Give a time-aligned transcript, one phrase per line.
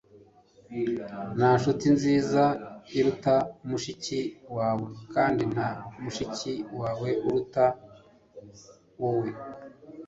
[1.37, 2.43] nta nshuti nziza
[2.97, 3.35] iruta
[3.69, 4.19] mushiki
[4.57, 4.87] wawe.
[5.13, 5.69] kandi nta
[6.01, 7.65] mushiki wawe uruta
[9.01, 9.29] wowe